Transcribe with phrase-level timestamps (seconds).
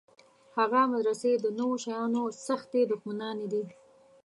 [0.57, 3.63] هغه مدرسې د نویو شیانو سختې دښمنانې دي.